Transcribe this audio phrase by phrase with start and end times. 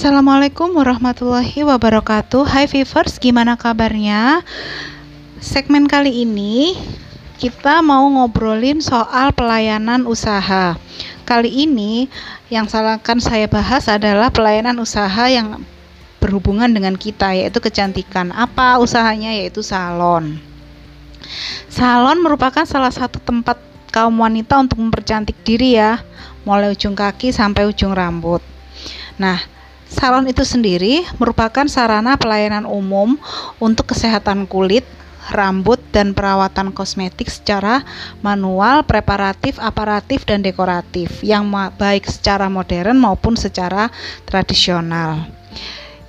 [0.00, 2.48] Assalamualaikum warahmatullahi wabarakatuh.
[2.48, 4.40] Hai Vivers, gimana kabarnya?
[5.44, 6.72] Segmen kali ini
[7.36, 10.80] kita mau ngobrolin soal pelayanan usaha.
[11.28, 12.08] Kali ini
[12.48, 15.60] yang akan saya bahas adalah pelayanan usaha yang
[16.16, 18.32] berhubungan dengan kita yaitu kecantikan.
[18.32, 19.36] Apa usahanya?
[19.36, 20.40] Yaitu salon.
[21.68, 23.60] Salon merupakan salah satu tempat
[23.92, 26.00] kaum wanita untuk mempercantik diri ya.
[26.48, 28.40] Mulai ujung kaki sampai ujung rambut.
[29.20, 29.59] Nah,
[29.90, 33.18] Salon itu sendiri merupakan sarana pelayanan umum
[33.58, 34.86] untuk kesehatan kulit,
[35.34, 37.82] rambut, dan perawatan kosmetik secara
[38.22, 43.90] manual, preparatif, aparatif, dan dekoratif yang baik secara modern maupun secara
[44.30, 45.26] tradisional.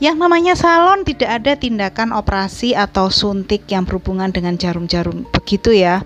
[0.02, 6.02] Yang namanya salon tidak ada tindakan operasi atau suntik yang berhubungan dengan jarum-jarum begitu ya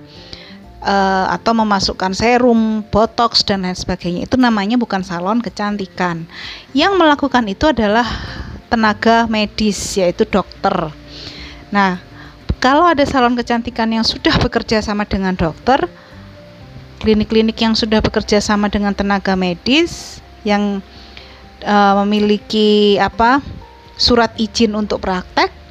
[0.86, 4.30] uh, atau memasukkan serum, botox dan lain sebagainya.
[4.30, 6.30] Itu namanya bukan salon kecantikan.
[6.72, 8.06] Yang melakukan itu adalah
[8.70, 10.94] tenaga medis yaitu dokter.
[11.74, 11.98] Nah,
[12.62, 15.90] kalau ada salon kecantikan yang sudah bekerja sama dengan dokter,
[17.02, 20.80] klinik-klinik yang sudah bekerja sama dengan tenaga medis yang
[21.66, 23.42] uh, memiliki apa
[23.98, 25.65] surat izin untuk praktek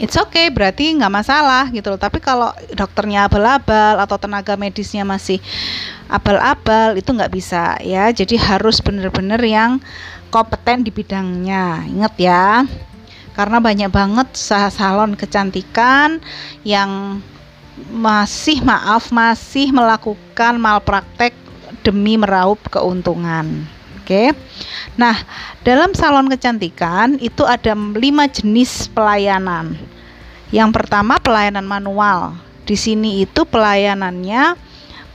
[0.00, 2.00] it's okay berarti nggak masalah gitu loh.
[2.00, 5.38] Tapi kalau dokternya abal-abal atau tenaga medisnya masih
[6.08, 8.08] abal-abal itu nggak bisa ya.
[8.08, 9.78] Jadi harus benar-benar yang
[10.32, 11.84] kompeten di bidangnya.
[11.86, 12.64] Ingat ya.
[13.36, 14.28] Karena banyak banget
[14.72, 16.18] salon kecantikan
[16.64, 17.22] yang
[17.88, 21.32] masih maaf masih melakukan malpraktek
[21.80, 23.64] demi meraup keuntungan
[24.10, 24.34] Oke.
[24.98, 25.14] Nah,
[25.62, 29.78] dalam salon kecantikan itu ada lima jenis pelayanan.
[30.50, 32.34] Yang pertama pelayanan manual.
[32.66, 34.58] Di sini itu pelayanannya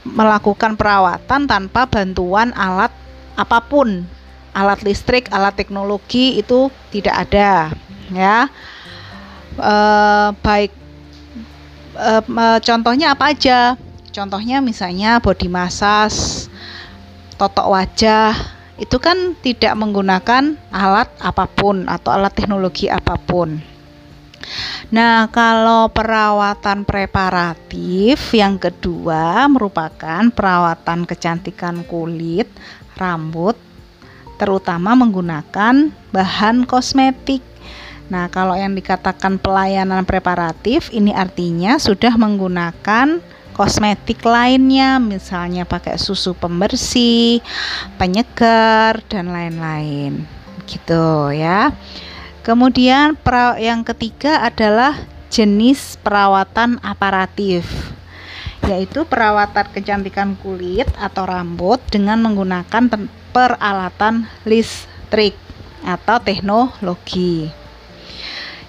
[0.00, 2.88] melakukan perawatan tanpa bantuan alat
[3.36, 4.08] apa pun.
[4.56, 7.76] Alat listrik, alat teknologi itu tidak ada,
[8.08, 8.48] ya.
[9.60, 9.74] E,
[10.40, 10.72] baik
[12.00, 12.12] e,
[12.64, 13.76] contohnya apa aja?
[14.08, 16.48] Contohnya misalnya body massage,
[17.36, 23.56] totok wajah, itu kan tidak menggunakan alat apa pun atau alat teknologi apa pun.
[24.92, 32.46] Nah, kalau perawatan preparatif yang kedua merupakan perawatan kecantikan kulit,
[32.94, 33.58] rambut,
[34.38, 37.42] terutama menggunakan bahan kosmetik.
[38.06, 43.18] Nah, kalau yang dikatakan pelayanan preparatif ini artinya sudah menggunakan
[43.56, 47.40] kosmetik lainnya misalnya pakai susu pembersih,
[47.96, 50.28] penyegar dan lain-lain.
[50.68, 51.72] Gitu ya.
[52.44, 53.16] Kemudian
[53.56, 54.94] yang ketiga adalah
[55.32, 57.96] jenis perawatan aparatif
[58.66, 62.90] yaitu perawatan kecantikan kulit atau rambut dengan menggunakan
[63.30, 65.38] peralatan listrik
[65.86, 67.46] atau teknologi.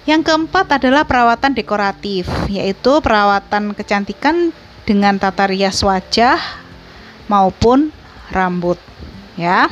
[0.06, 4.56] Yang keempat adalah perawatan dekoratif, yaitu perawatan kecantikan
[4.88, 6.40] dengan tata rias wajah
[7.28, 7.92] maupun
[8.32, 8.80] rambut
[9.36, 9.68] ya.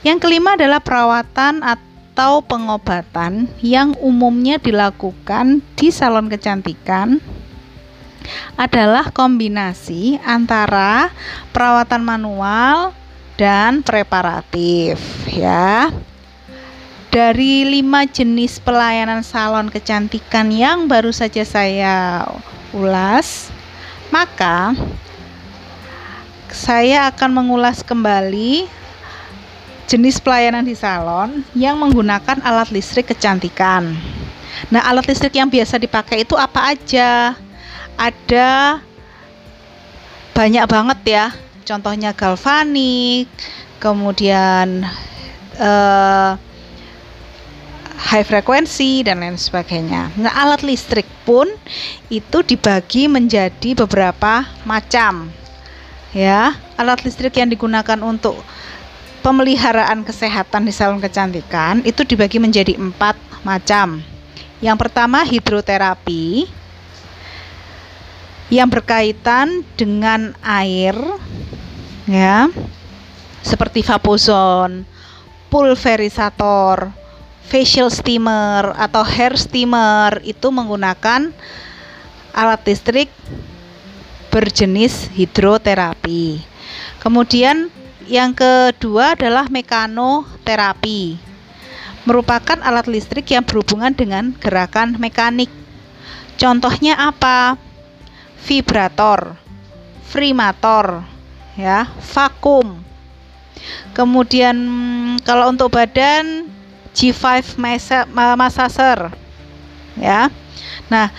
[0.00, 7.20] Yang kelima adalah perawatan atau pengobatan yang umumnya dilakukan di salon kecantikan
[8.56, 11.12] adalah kombinasi antara
[11.52, 12.96] perawatan manual
[13.36, 14.96] dan preparatif
[15.28, 15.92] ya.
[17.08, 22.24] Dari lima jenis pelayanan salon kecantikan yang baru saja saya
[22.76, 23.48] ulas,
[24.08, 24.72] maka
[26.48, 28.68] saya akan mengulas kembali
[29.88, 33.96] jenis pelayanan di salon yang menggunakan alat listrik kecantikan.
[34.68, 37.32] Nah, alat listrik yang biasa dipakai itu apa aja?
[37.96, 38.80] Ada
[40.36, 41.26] banyak banget ya.
[41.64, 43.28] Contohnya galvanik,
[43.80, 44.84] kemudian
[45.56, 46.32] eh,
[47.98, 50.12] high frekuensi dan lain sebagainya.
[50.20, 51.44] Nah, alat listrik pun
[52.08, 55.28] itu dibagi menjadi beberapa macam.
[56.16, 58.40] Ya, alat listrik yang digunakan untuk
[59.20, 64.00] pemeliharaan kesehatan di salon kecantikan itu dibagi menjadi empat macam.
[64.64, 66.48] Yang pertama hidroterapi
[68.48, 70.96] yang berkaitan dengan air
[72.08, 72.48] ya
[73.44, 74.88] seperti vapozon,
[75.52, 76.88] pulverisator,
[77.48, 81.32] facial steamer atau hair steamer itu menggunakan
[82.36, 83.08] alat listrik
[84.28, 86.44] berjenis hidroterapi.
[87.00, 87.72] Kemudian
[88.04, 91.16] yang kedua adalah mekanoterapi.
[92.04, 95.48] Merupakan alat listrik yang berhubungan dengan gerakan mekanik.
[96.36, 97.56] Contohnya apa?
[98.48, 99.36] Vibrator,
[100.08, 101.04] frimator,
[101.56, 101.84] ya,
[102.14, 102.80] vakum.
[103.92, 104.56] Kemudian
[105.26, 106.48] kalau untuk badan
[106.98, 107.62] G5
[108.34, 109.14] massager
[109.94, 110.34] ya.
[110.90, 111.14] Nah,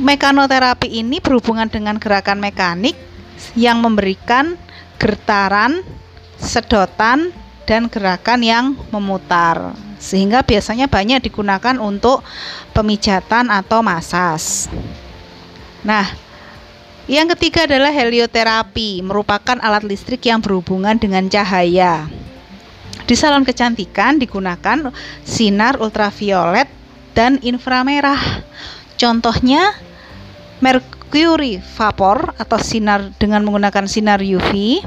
[0.00, 2.96] mekanoterapi ini berhubungan dengan gerakan mekanik
[3.52, 4.56] yang memberikan
[4.96, 5.84] gertaran,
[6.40, 7.36] sedotan,
[7.68, 9.76] dan gerakan yang memutar.
[10.00, 12.24] Sehingga biasanya banyak digunakan untuk
[12.72, 14.72] pemijatan atau masas.
[15.84, 16.08] Nah,
[17.04, 22.08] yang ketiga adalah helioterapi, merupakan alat listrik yang berhubungan dengan cahaya.
[23.02, 24.94] Di salon kecantikan digunakan
[25.26, 26.70] sinar ultraviolet
[27.18, 28.46] dan inframerah.
[28.94, 29.74] Contohnya
[30.62, 34.80] mercury vapor atau sinar dengan menggunakan sinar UV.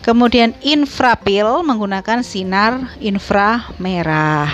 [0.00, 4.48] Kemudian infrapil menggunakan sinar inframerah.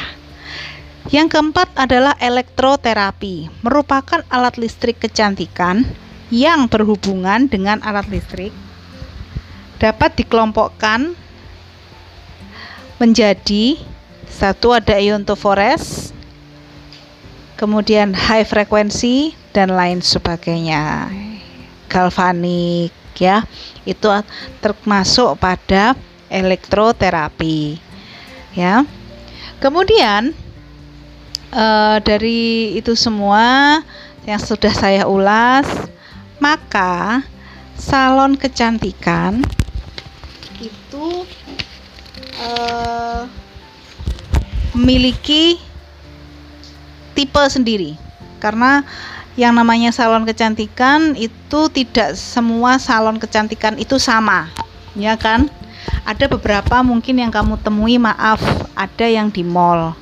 [1.10, 5.82] Yang keempat adalah elektroterapi, merupakan alat listrik kecantikan
[6.30, 8.54] yang berhubungan dengan alat listrik
[9.80, 11.16] dapat dikelompokkan
[13.00, 13.80] menjadi
[14.28, 16.12] satu ada iontofores,
[17.56, 21.08] kemudian high frekuensi dan lain sebagainya.
[21.88, 23.42] Galvanik ya,
[23.88, 24.06] itu
[24.60, 25.96] termasuk pada
[26.28, 27.80] elektroterapi.
[28.54, 28.84] Ya.
[29.58, 30.36] Kemudian
[31.50, 33.80] uh, dari itu semua
[34.28, 35.66] yang sudah saya ulas,
[36.36, 37.24] maka
[37.80, 39.40] salon kecantikan
[40.60, 41.24] itu
[42.40, 43.28] uh,
[44.74, 45.60] memiliki
[47.12, 48.00] tipe sendiri.
[48.40, 48.82] Karena
[49.36, 54.48] yang namanya salon kecantikan itu tidak semua salon kecantikan itu sama
[54.96, 55.46] ya kan?
[56.04, 58.40] Ada beberapa mungkin yang kamu temui maaf
[58.76, 59.96] ada yang di mall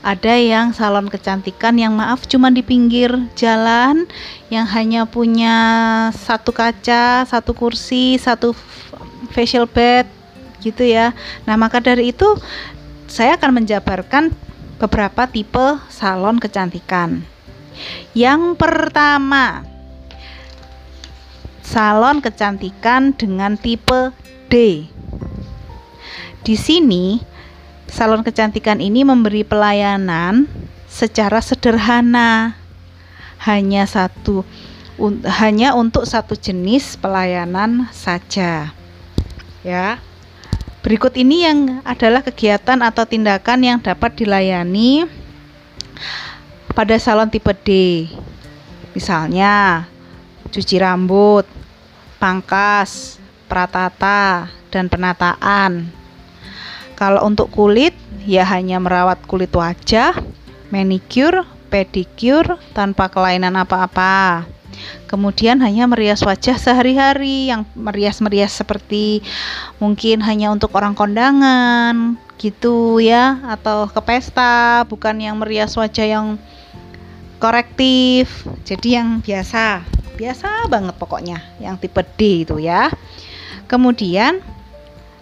[0.00, 4.06] ada yang salon kecantikan yang maaf cuma di pinggir jalan
[4.48, 5.56] yang hanya punya
[6.14, 8.54] satu kaca satu kursi satu
[9.30, 10.19] facial bed
[10.60, 11.16] gitu ya.
[11.48, 12.36] Nah, maka dari itu
[13.10, 14.30] saya akan menjabarkan
[14.80, 17.24] beberapa tipe salon kecantikan.
[18.12, 19.64] Yang pertama,
[21.60, 24.12] salon kecantikan dengan tipe
[24.48, 24.86] D.
[26.40, 27.20] Di sini,
[27.86, 30.48] salon kecantikan ini memberi pelayanan
[30.88, 32.56] secara sederhana.
[33.40, 34.44] Hanya satu
[35.00, 38.76] un, hanya untuk satu jenis pelayanan saja.
[39.64, 40.00] Ya.
[40.80, 45.04] Berikut ini yang adalah kegiatan atau tindakan yang dapat dilayani
[46.72, 47.68] pada salon tipe D.
[48.96, 49.84] Misalnya,
[50.48, 51.44] cuci rambut,
[52.16, 55.92] pangkas, pratata, dan penataan.
[56.96, 57.92] Kalau untuk kulit,
[58.24, 60.16] ya hanya merawat kulit wajah,
[60.72, 64.48] manicure, pedicure tanpa kelainan apa-apa.
[65.10, 69.20] Kemudian hanya merias wajah sehari-hari yang merias-merias seperti
[69.82, 76.26] mungkin hanya untuk orang kondangan gitu ya atau ke pesta, bukan yang merias wajah yang
[77.42, 78.30] korektif.
[78.62, 79.84] Jadi yang biasa,
[80.14, 82.88] biasa banget pokoknya, yang tipe D itu ya.
[83.66, 84.40] Kemudian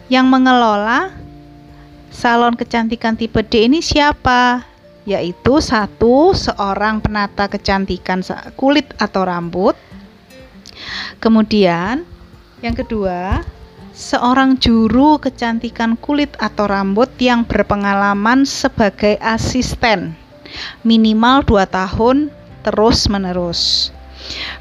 [0.09, 1.13] yang mengelola
[2.13, 4.65] salon kecantikan tipe D ini siapa?
[5.09, 8.21] Yaitu satu seorang penata kecantikan
[8.61, 9.73] kulit atau rambut.
[11.17, 12.05] Kemudian
[12.61, 13.41] yang kedua,
[13.97, 20.13] seorang juru kecantikan kulit atau rambut yang berpengalaman sebagai asisten
[20.85, 22.29] minimal 2 tahun
[22.63, 23.91] terus-menerus.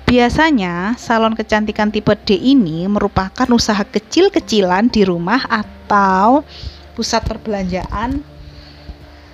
[0.07, 6.47] Biasanya, salon kecantikan tipe D ini merupakan usaha kecil-kecilan di rumah atau
[6.95, 8.23] pusat perbelanjaan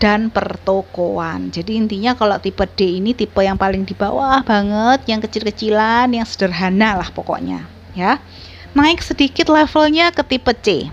[0.02, 1.54] dan pertokoan.
[1.54, 6.26] Jadi intinya kalau tipe D ini tipe yang paling di bawah banget, yang kecil-kecilan, yang
[6.28, 7.66] sederhana lah pokoknya,
[7.98, 8.20] ya.
[8.74, 10.90] Naik sedikit levelnya ke tipe C.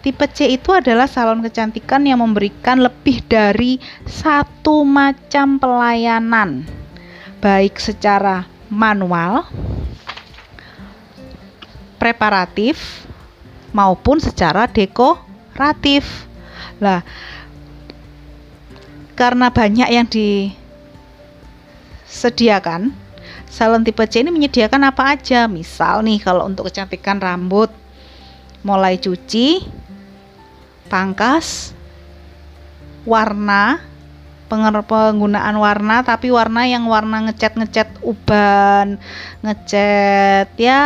[0.00, 3.76] Tipe C itu adalah salon kecantikan yang memberikan lebih dari
[4.08, 6.64] satu macam pelayanan,
[7.44, 9.44] baik secara manual,
[12.00, 13.04] preparatif,
[13.76, 16.26] maupun secara dekoratif.
[16.80, 17.04] Lah,
[19.20, 20.08] karena banyak yang
[22.08, 22.96] disediakan
[23.44, 25.44] salon tipe C ini menyediakan apa aja?
[25.44, 27.68] Misal nih kalau untuk kecantikan rambut
[28.64, 29.60] mulai cuci
[30.88, 31.76] pangkas
[33.04, 33.84] warna
[34.48, 38.98] penggunaan warna tapi warna yang warna ngecat-ngecat uban
[39.44, 40.82] ngecat ya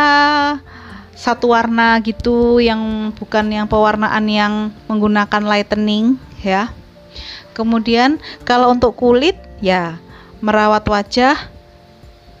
[1.15, 4.53] satu warna gitu yang bukan yang pewarnaan yang
[4.85, 6.69] menggunakan lightening ya
[7.55, 9.95] Kemudian kalau untuk kulit ya
[10.43, 11.39] merawat wajah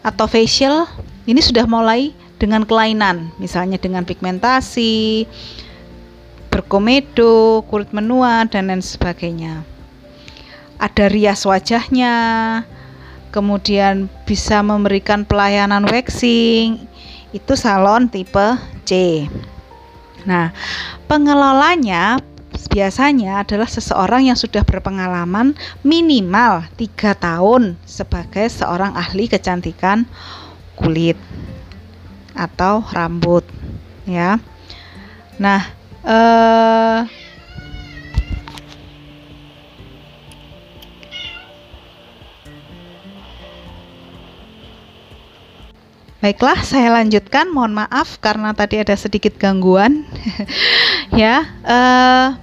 [0.03, 0.85] atau facial
[1.25, 5.23] ini sudah mulai dengan kelainan, misalnya dengan pigmentasi,
[6.51, 9.63] berkomedo, kulit menua dan lain sebagainya.
[10.75, 12.13] ada rias wajahnya,
[13.31, 16.83] kemudian bisa memberikan pelayanan waxing.
[17.31, 19.23] Itu salon tipe C.
[20.27, 20.51] Nah,
[21.07, 22.19] pengelolanya
[22.67, 30.03] biasanya adalah seseorang yang sudah berpengalaman minimal tiga tahun sebagai seorang ahli kecantikan
[30.75, 31.17] kulit
[32.35, 33.47] atau rambut
[34.05, 34.37] ya
[35.39, 35.61] nah
[36.03, 36.99] eh,
[46.25, 47.53] Baiklah, saya lanjutkan.
[47.53, 50.09] Mohon maaf karena tadi ada sedikit gangguan.
[51.13, 52.33] ya, uh,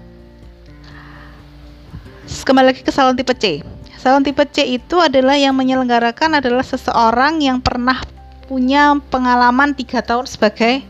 [2.40, 3.60] kembali lagi ke salon tipe C.
[4.00, 8.00] Salon tipe C itu adalah yang menyelenggarakan adalah seseorang yang pernah
[8.48, 10.80] punya pengalaman tiga tahun sebagai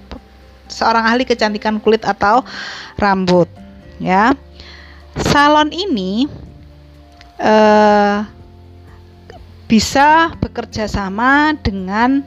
[0.71, 2.47] seorang ahli kecantikan kulit atau
[2.95, 3.51] rambut.
[3.99, 4.39] Ya,
[5.19, 6.31] salon ini
[7.43, 8.23] uh,
[9.67, 12.23] bisa bekerja sama dengan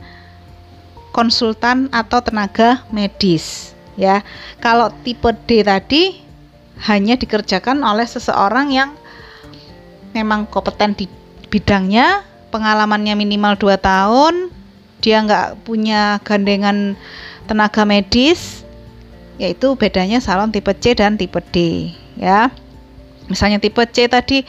[1.15, 4.19] konsultan atau tenaga medis ya.
[4.59, 6.03] Kalau tipe D tadi
[6.83, 8.91] hanya dikerjakan oleh seseorang yang
[10.15, 11.05] memang kompeten di
[11.51, 14.49] bidangnya, pengalamannya minimal 2 tahun,
[15.03, 16.95] dia nggak punya gandengan
[17.45, 18.63] tenaga medis,
[19.35, 22.47] yaitu bedanya salon tipe C dan tipe D ya.
[23.27, 24.47] Misalnya tipe C tadi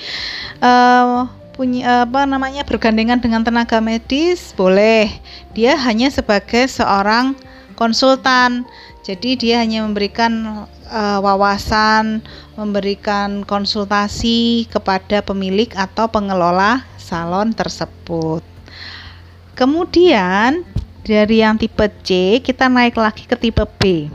[0.63, 5.09] uh, punya apa namanya bergandengan dengan tenaga medis boleh
[5.57, 7.33] dia hanya sebagai seorang
[7.81, 8.69] konsultan
[9.01, 12.23] jadi dia hanya memberikan uh, wawasan
[12.55, 18.43] memberikan konsultasi kepada pemilik atau pengelola salon tersebut.
[19.57, 20.67] Kemudian
[21.07, 24.11] dari yang tipe C kita naik lagi ke tipe B.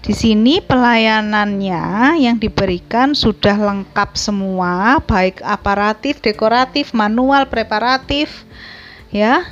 [0.00, 8.48] Di sini pelayanannya yang diberikan sudah lengkap semua, baik aparatif, dekoratif, manual, preparatif,
[9.12, 9.44] ya.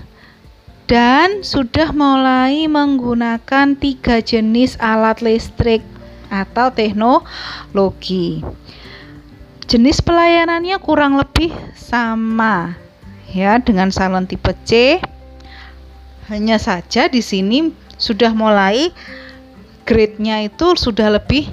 [0.88, 5.85] Dan sudah mulai menggunakan tiga jenis alat listrik
[6.28, 8.44] atau teknologi.
[9.68, 12.73] Jenis pelayanannya kurang lebih sama
[13.28, 15.00] ya dengan salon tipe C.
[16.32, 18.92] Hanya saja di sini sudah mulai
[19.85, 21.49] grade-nya itu sudah lebih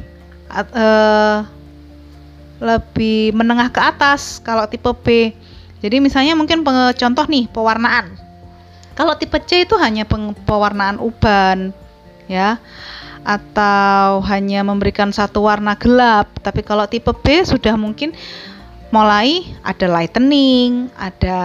[0.51, 1.48] uh,
[2.60, 5.36] lebih menengah ke atas kalau tipe B.
[5.84, 6.63] Jadi misalnya mungkin
[6.96, 8.15] contoh nih pewarnaan.
[8.96, 10.08] Kalau tipe C itu hanya
[10.48, 11.75] pewarnaan uban
[12.32, 12.58] ya
[13.25, 16.29] atau hanya memberikan satu warna gelap.
[16.46, 18.13] Tapi kalau tipe B sudah mungkin
[18.94, 21.41] mulai ada lightening, ada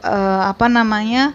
[0.00, 1.34] uh, apa namanya?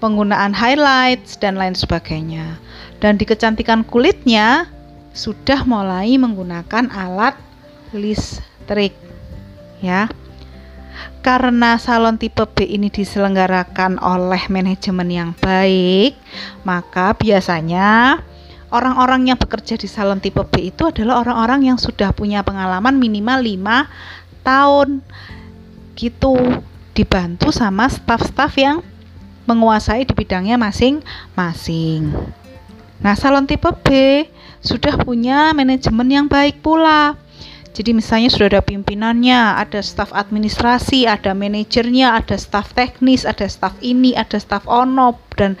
[0.00, 2.56] penggunaan highlights dan lain sebagainya
[2.98, 4.66] dan di kecantikan kulitnya
[5.12, 7.36] sudah mulai menggunakan alat
[7.92, 8.96] listrik
[9.84, 10.08] ya
[11.20, 16.16] karena salon tipe B ini diselenggarakan oleh manajemen yang baik
[16.64, 18.20] maka biasanya
[18.70, 23.42] orang-orang yang bekerja di salon tipe B itu adalah orang-orang yang sudah punya pengalaman minimal
[23.42, 24.88] 5 tahun
[25.98, 28.82] gitu dibantu sama staf-staf yang
[29.44, 32.14] menguasai di bidangnya masing-masing.
[33.00, 33.88] Nah, salon tipe B
[34.60, 37.16] sudah punya manajemen yang baik pula.
[37.70, 43.78] Jadi misalnya sudah ada pimpinannya, ada staf administrasi, ada manajernya, ada staf teknis, ada staf
[43.78, 45.54] ini, ada staf onop dan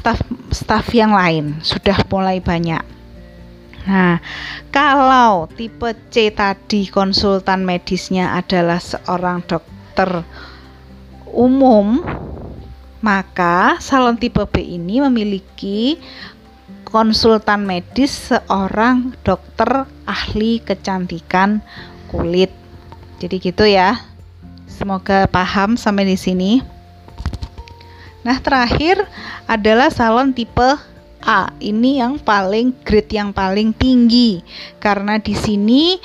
[0.00, 2.80] staf staf yang lain sudah mulai banyak.
[3.84, 4.16] Nah,
[4.72, 10.24] kalau tipe C tadi konsultan medisnya adalah seorang dokter
[11.28, 12.00] umum,
[13.04, 16.00] maka salon tipe B ini memiliki
[16.88, 21.60] konsultan medis seorang dokter ahli kecantikan
[22.08, 22.52] kulit.
[23.20, 24.00] Jadi gitu ya.
[24.64, 26.79] Semoga paham sampai di sini.
[28.20, 29.00] Nah, terakhir
[29.48, 30.76] adalah salon tipe
[31.20, 31.52] A.
[31.60, 34.40] Ini yang paling grade yang paling tinggi
[34.80, 36.00] karena di sini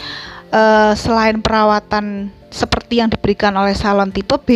[0.51, 4.50] eh, selain perawatan seperti yang diberikan oleh salon tipe B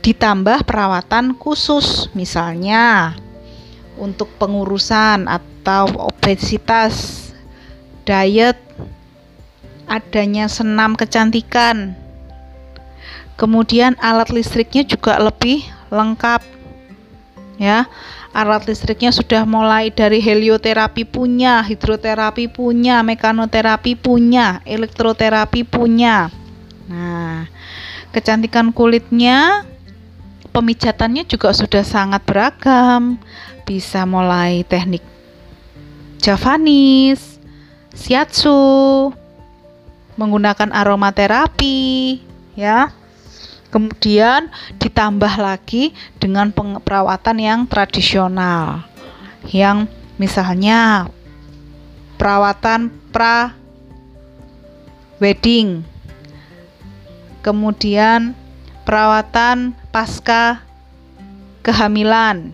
[0.00, 3.14] ditambah perawatan khusus misalnya
[4.00, 7.28] untuk pengurusan atau obesitas,
[8.08, 8.56] diet,
[9.84, 11.92] adanya senam kecantikan.
[13.36, 16.42] Kemudian alat listriknya juga lebih lengkap.
[17.60, 17.90] Ya.
[18.30, 26.30] Alat listriknya sudah mulai dari helioterapi punya, hidroterapi punya, mekanoterapi punya, elektroterapi punya.
[26.86, 27.50] Nah,
[28.14, 29.66] kecantikan kulitnya
[30.54, 33.18] pemijatannya juga sudah sangat beragam
[33.66, 35.02] bisa mulai teknik
[36.20, 37.40] Javanese,
[37.96, 39.08] Shiatsu,
[40.20, 42.20] menggunakan aromaterapi,
[42.52, 42.92] ya.
[43.70, 44.50] Kemudian
[44.82, 48.82] ditambah lagi dengan perawatan yang tradisional.
[49.46, 49.86] Yang
[50.18, 51.06] misalnya
[52.18, 53.54] perawatan pra
[55.22, 55.86] wedding.
[57.40, 58.36] Kemudian
[58.84, 60.60] perawatan pasca
[61.64, 62.52] kehamilan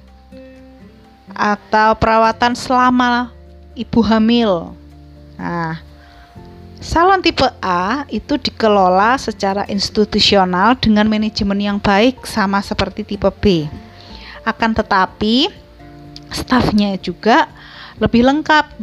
[1.32, 3.32] atau perawatan selama
[3.74, 4.72] ibu hamil.
[5.36, 5.85] Nah,
[6.76, 13.64] Salon tipe A itu dikelola secara institusional dengan manajemen yang baik sama seperti tipe B.
[14.44, 15.48] Akan tetapi
[16.28, 17.48] stafnya juga
[17.96, 18.76] lebih lengkap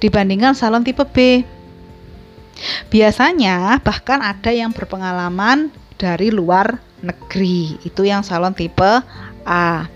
[0.00, 1.44] dibandingkan salon tipe B.
[2.88, 5.68] Biasanya bahkan ada yang berpengalaman
[6.00, 7.76] dari luar negeri.
[7.84, 9.04] Itu yang salon tipe
[9.44, 9.86] A.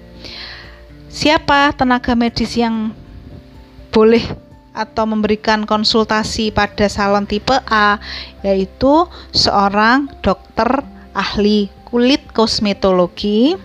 [1.08, 2.92] Siapa tenaga medis yang
[3.88, 4.45] boleh
[4.76, 7.96] atau memberikan konsultasi pada salon tipe A
[8.44, 10.84] yaitu seorang dokter
[11.16, 13.56] ahli kulit kosmetologi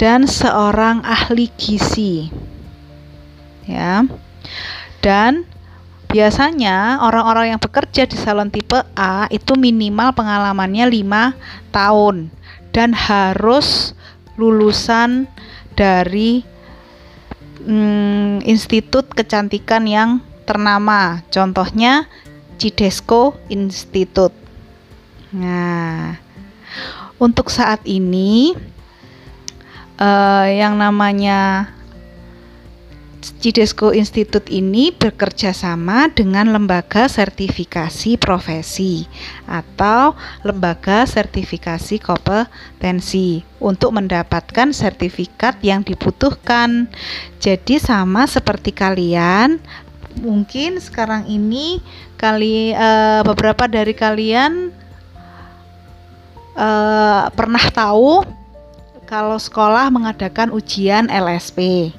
[0.00, 2.32] dan seorang ahli gizi.
[3.68, 4.08] Ya.
[5.04, 5.44] Dan
[6.08, 12.32] biasanya orang-orang yang bekerja di salon tipe A itu minimal pengalamannya 5 tahun
[12.72, 13.92] dan harus
[14.40, 15.28] lulusan
[15.76, 16.42] dari
[17.64, 20.10] hmm, institut kecantikan yang
[20.44, 21.22] ternama.
[21.30, 22.10] Contohnya
[22.58, 24.34] Cidesco Institute.
[25.32, 26.20] Nah,
[27.16, 28.52] untuk saat ini
[29.96, 31.70] uh, yang namanya
[33.22, 39.06] Cidesco Institute ini bekerja sama dengan lembaga sertifikasi profesi
[39.46, 46.90] atau lembaga sertifikasi kompetensi untuk mendapatkan sertifikat yang dibutuhkan.
[47.38, 49.62] Jadi sama seperti kalian
[50.18, 51.78] mungkin sekarang ini
[52.18, 54.74] kali uh, beberapa dari kalian
[56.58, 58.26] uh, pernah tahu
[59.08, 61.92] kalau sekolah mengadakan ujian LSP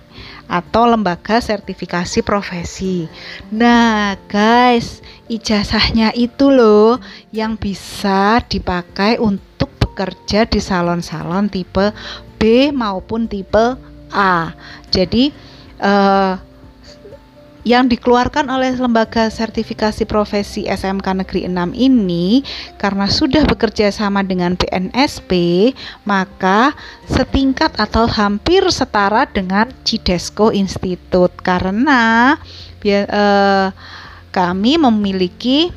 [0.53, 3.09] atau lembaga sertifikasi profesi.
[3.49, 7.01] Nah, guys, ijazahnya itu loh
[7.33, 11.89] yang bisa dipakai untuk bekerja di salon-salon tipe
[12.37, 13.73] B maupun tipe
[14.13, 14.53] A.
[14.93, 15.33] Jadi,
[15.81, 16.33] eh,
[17.63, 22.43] yang dikeluarkan oleh lembaga sertifikasi profesi SMK Negeri 6 ini
[22.75, 25.31] karena sudah bekerja sama dengan BNSP
[26.03, 26.75] maka
[27.07, 32.35] setingkat atau hampir setara dengan Cidesco Institute karena
[32.83, 33.67] eh,
[34.35, 35.71] kami memiliki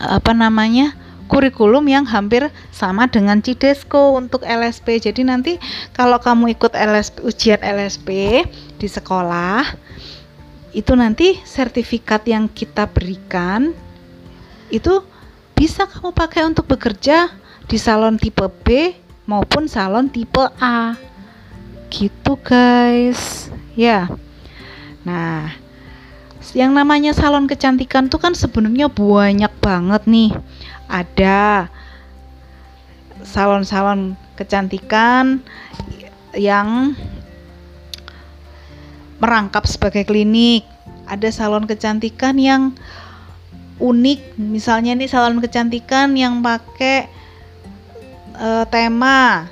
[0.00, 0.96] apa namanya
[1.30, 4.98] kurikulum yang hampir sama dengan Cidesco untuk LSP.
[4.98, 5.62] Jadi nanti
[5.94, 8.42] kalau kamu ikut LSP, ujian LSP
[8.82, 9.62] di sekolah
[10.70, 13.74] itu nanti sertifikat yang kita berikan
[14.70, 15.02] itu
[15.58, 17.28] bisa kamu pakai untuk bekerja
[17.66, 18.94] di salon tipe B
[19.26, 20.94] maupun salon tipe A.
[21.90, 23.50] Gitu guys.
[23.74, 24.06] Ya.
[25.02, 25.50] Nah
[26.54, 30.30] yang namanya salon kecantikan tuh kan sebenarnya banyak banget nih.
[30.90, 31.70] Ada
[33.22, 35.44] salon-salon kecantikan
[36.34, 36.96] yang
[39.20, 40.66] merangkap sebagai klinik.
[41.06, 42.74] Ada salon kecantikan yang
[43.80, 47.08] unik, misalnya nih salon kecantikan yang pakai
[48.36, 49.48] uh, tema.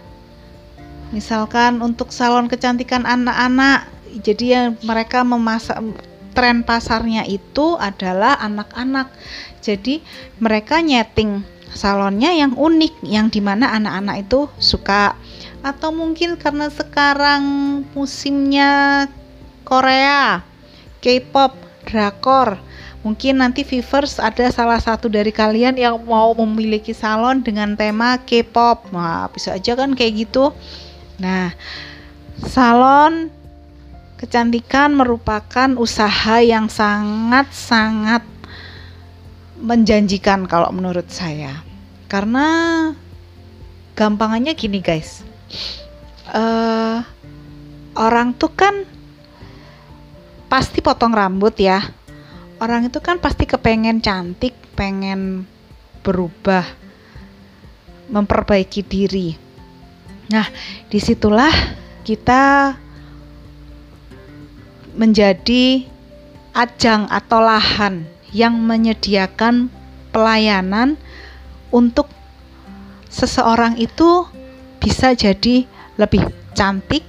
[1.09, 3.88] Misalkan untuk salon kecantikan anak-anak,
[4.20, 5.81] jadi yang mereka memasak
[6.37, 9.09] tren pasarnya itu adalah anak-anak.
[9.64, 10.04] Jadi
[10.38, 15.16] mereka nyeting salonnya yang unik, yang di mana anak-anak itu suka.
[15.64, 17.42] Atau mungkin karena sekarang
[17.96, 19.04] musimnya
[19.68, 20.40] Korea,
[21.04, 21.52] K-pop,
[21.85, 22.57] drakor.
[23.04, 28.88] Mungkin nanti viewers ada salah satu dari kalian yang mau memiliki salon dengan tema K-pop.
[28.96, 30.57] Nah, bisa aja kan kayak gitu.
[31.20, 31.52] Nah,
[32.48, 33.28] salon
[34.16, 38.24] kecantikan merupakan usaha yang sangat-sangat
[39.61, 41.61] menjanjikan kalau menurut saya.
[42.09, 42.48] Karena
[43.94, 45.22] gampangannya gini guys.
[46.28, 47.04] Uh,
[47.94, 48.97] orang tuh kan
[50.48, 51.84] pasti potong rambut ya.
[52.58, 55.46] Orang itu kan pasti kepengen cantik pengen
[56.02, 56.64] berubah
[58.08, 59.37] memperbaiki diri.
[60.32, 60.48] Nah
[60.88, 61.52] di situlah
[62.02, 62.74] kita
[64.98, 65.87] menjadi
[66.56, 68.02] ajang atau lahan
[68.34, 69.70] yang menyediakan
[70.11, 70.98] pelayanan
[71.70, 72.11] untuk
[73.06, 74.26] seseorang itu
[74.82, 77.06] bisa jadi lebih cantik,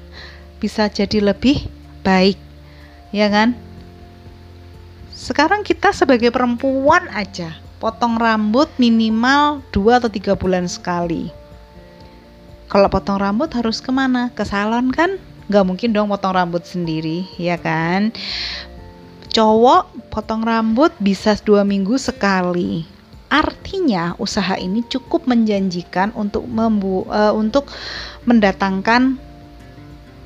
[0.61, 1.65] bisa jadi lebih
[2.05, 2.48] baik
[3.09, 3.57] ya kan
[5.13, 11.31] sekarang kita sebagai perempuan aja potong rambut minimal 2 atau 3 bulan sekali
[12.69, 14.29] kalau potong rambut harus ke mana?
[14.29, 15.17] ke salon kan?
[15.49, 18.13] nggak mungkin dong potong rambut sendiri ya kan
[19.33, 22.85] cowok potong rambut bisa dua minggu sekali
[23.33, 27.69] artinya usaha ini cukup menjanjikan untuk membu uh, untuk
[28.29, 29.17] mendatangkan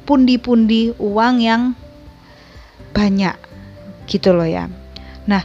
[0.04, 1.62] pundi-pundi uang yang
[2.94, 3.36] banyak
[4.08, 4.70] gitu loh ya.
[5.26, 5.44] Nah,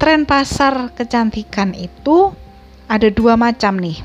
[0.00, 2.32] tren pasar kecantikan itu
[2.90, 4.00] ada dua macam nih.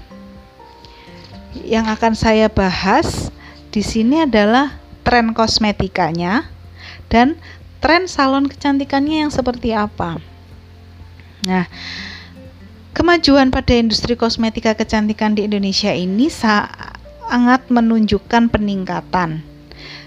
[1.68, 3.32] Yang akan saya bahas
[3.72, 6.48] di sini adalah tren kosmetikanya
[7.12, 7.36] dan
[7.84, 10.22] tren salon kecantikannya yang seperti apa.
[11.44, 11.68] Nah,
[12.96, 19.44] kemajuan pada industri kosmetika kecantikan di Indonesia ini sangat menunjukkan peningkatan.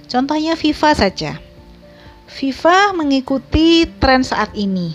[0.08, 1.43] Contohnya Viva saja.
[2.34, 4.90] Viva mengikuti tren saat ini.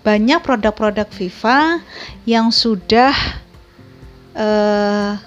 [0.00, 1.84] Banyak produk-produk Viva
[2.24, 3.12] yang sudah
[4.32, 5.20] uh,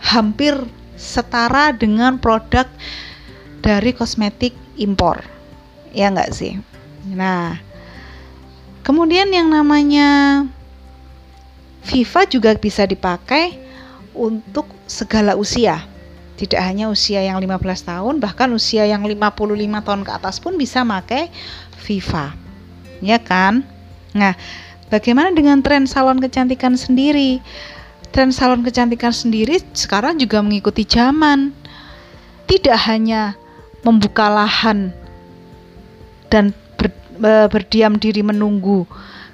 [0.00, 0.56] hampir
[0.96, 2.64] setara dengan produk
[3.60, 5.20] dari kosmetik impor.
[5.92, 6.56] Ya enggak sih?
[7.12, 7.60] Nah,
[8.80, 10.42] kemudian yang namanya
[11.84, 13.60] Viva juga bisa dipakai
[14.16, 15.91] untuk segala usia
[16.42, 20.82] tidak hanya usia yang 15 tahun bahkan usia yang 55 tahun ke atas pun bisa
[20.82, 21.30] pakai
[21.86, 22.34] Viva.
[22.98, 23.62] Ya kan?
[24.10, 24.34] Nah
[24.90, 27.38] bagaimana dengan tren salon kecantikan sendiri?
[28.10, 31.54] Tren salon kecantikan sendiri sekarang juga mengikuti zaman.
[32.50, 33.38] Tidak hanya
[33.86, 34.90] membuka lahan
[36.26, 36.90] dan ber,
[37.48, 38.82] berdiam diri menunggu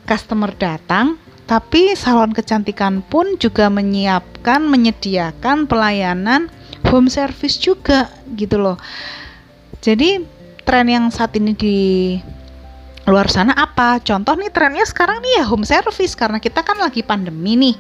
[0.05, 1.17] customer datang
[1.49, 6.53] tapi salon kecantikan pun juga menyiapkan menyediakan pelayanan
[6.89, 8.77] home service juga gitu loh.
[9.79, 10.25] Jadi
[10.65, 11.79] tren yang saat ini di
[13.09, 14.01] luar sana apa?
[14.05, 17.77] Contoh nih trennya sekarang nih ya home service karena kita kan lagi pandemi nih.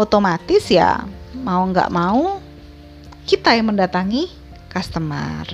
[0.00, 1.04] Otomatis ya
[1.36, 2.40] mau nggak mau
[3.28, 4.30] kita yang mendatangi
[4.72, 5.44] customer.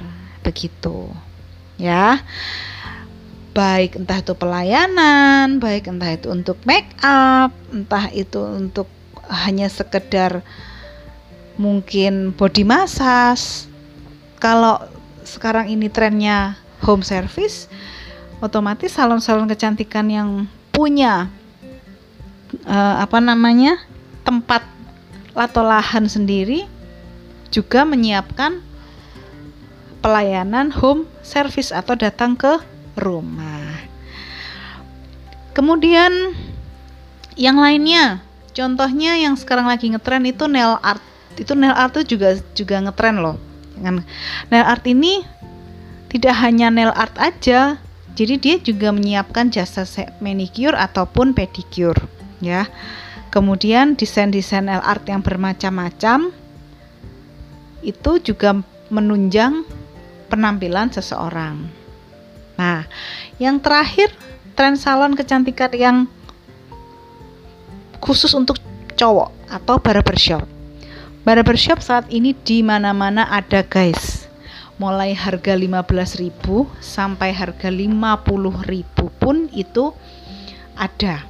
[0.47, 1.11] Begitu.
[1.81, 2.23] Ya.
[3.57, 8.85] Baik entah itu pelayanan, baik entah itu untuk make up, entah itu untuk
[9.33, 10.45] hanya sekedar
[11.57, 13.69] mungkin body massage.
[14.41, 14.81] Kalau
[15.25, 17.67] sekarang ini trennya home service,
[18.39, 20.31] otomatis salon-salon kecantikan yang
[20.71, 21.33] punya
[22.69, 23.81] uh, apa namanya
[24.23, 24.63] tempat
[25.37, 26.65] atau lahan sendiri
[27.53, 28.61] juga menyiapkan
[30.05, 32.61] pelayanan home service atau datang ke
[33.01, 33.81] rumah.
[35.57, 36.37] Kemudian
[37.37, 38.21] yang lainnya,
[38.53, 41.01] contohnya yang sekarang lagi ngetren itu nail art
[41.37, 43.37] itu nail art itu juga juga ngetren loh.
[44.49, 45.21] Nail art ini
[46.09, 47.77] tidak hanya nail art aja
[48.17, 49.85] jadi dia juga menyiapkan jasa
[50.25, 52.01] manicure ataupun pedicure
[52.41, 52.65] ya.
[53.29, 56.33] Kemudian desain-desain nail art yang bermacam-macam
[57.85, 58.57] itu juga
[58.89, 59.69] menunjang
[60.33, 61.69] penampilan seseorang.
[62.57, 62.89] Nah
[63.37, 64.09] yang terakhir
[64.57, 65.97] tren salon kecantikan yang
[68.01, 68.57] khusus untuk
[68.97, 70.56] cowok atau barbershop
[71.27, 74.31] Barbershop saat ini di mana-mana ada guys.
[74.79, 76.31] Mulai harga 15.000
[76.79, 78.07] sampai harga 50.000
[79.19, 79.91] pun itu
[80.79, 81.27] ada.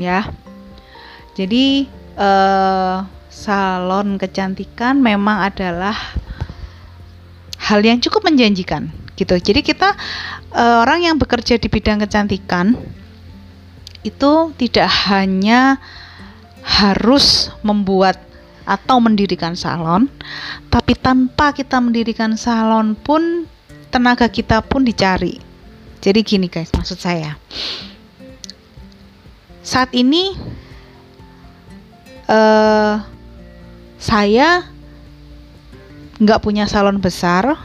[0.00, 0.32] Ya.
[1.36, 2.96] Jadi eh,
[3.28, 5.92] salon kecantikan memang adalah
[7.60, 9.36] hal yang cukup menjanjikan gitu.
[9.36, 9.92] Jadi kita
[10.56, 12.80] eh, orang yang bekerja di bidang kecantikan
[14.08, 15.76] itu tidak hanya
[16.64, 18.29] harus membuat
[18.70, 20.06] atau mendirikan salon,
[20.70, 23.50] tapi tanpa kita mendirikan salon pun
[23.90, 25.42] tenaga kita pun dicari.
[25.98, 27.34] Jadi gini guys, maksud saya.
[29.66, 30.32] Saat ini
[32.30, 33.02] uh,
[33.98, 34.64] saya
[36.22, 37.58] nggak punya salon besar,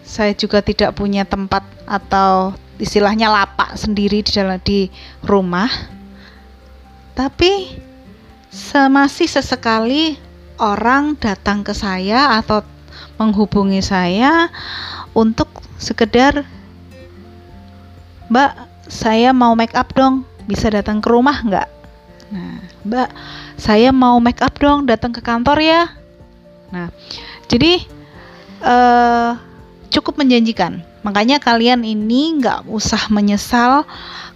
[0.00, 4.88] saya juga tidak punya tempat atau istilahnya lapak sendiri di dalam di
[5.22, 5.68] rumah.
[7.12, 7.52] Tapi
[8.52, 10.20] semasih sesekali
[10.60, 12.60] orang datang ke saya atau
[13.16, 14.52] menghubungi saya
[15.16, 15.48] untuk
[15.80, 16.44] sekedar
[18.28, 18.52] Mbak
[18.88, 21.68] saya mau make up dong bisa datang ke rumah nggak?
[22.32, 23.08] Nah Mbak
[23.56, 25.88] saya mau make up dong datang ke kantor ya.
[26.72, 26.92] Nah
[27.48, 27.80] jadi
[28.64, 29.36] uh,
[29.88, 30.80] cukup menjanjikan.
[31.04, 33.84] Makanya kalian ini nggak usah menyesal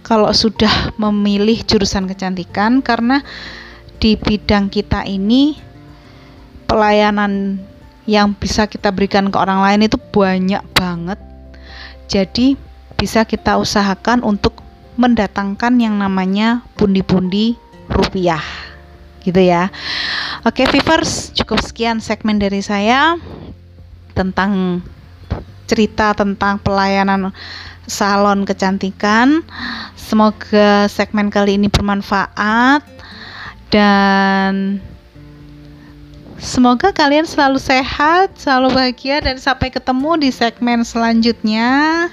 [0.05, 3.25] kalau sudah memilih jurusan kecantikan karena
[3.97, 5.57] di bidang kita ini
[6.69, 7.61] pelayanan
[8.07, 11.19] yang bisa kita berikan ke orang lain itu banyak banget.
[12.07, 12.55] Jadi
[12.95, 14.63] bisa kita usahakan untuk
[14.95, 17.59] mendatangkan yang namanya pundi-pundi
[17.91, 18.41] rupiah.
[19.21, 19.69] Gitu ya.
[20.47, 23.19] Oke viewers cukup sekian segmen dari saya
[24.15, 24.81] tentang
[25.67, 27.35] cerita tentang pelayanan
[27.85, 29.43] salon kecantikan.
[29.99, 32.96] Semoga segmen kali ini bermanfaat
[33.73, 34.79] dan
[36.37, 42.07] Semoga kalian selalu sehat, selalu bahagia, dan sampai ketemu di segmen selanjutnya.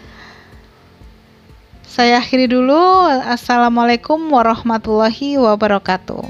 [1.84, 3.04] Saya akhiri dulu.
[3.20, 6.24] Assalamualaikum warahmatullahi wabarakatuh.